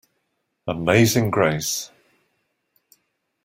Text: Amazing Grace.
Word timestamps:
Amazing 0.65 1.29
Grace. 1.29 1.91